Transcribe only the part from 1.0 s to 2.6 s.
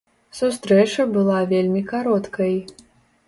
была вельмі кароткай.